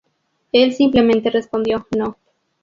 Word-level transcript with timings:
Él 0.51 0.73
simplemente 0.73 1.29
respondió, 1.29 1.85
"No. 1.95 2.17